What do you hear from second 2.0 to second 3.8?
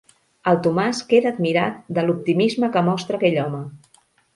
l'optimisme que mostra aquell home.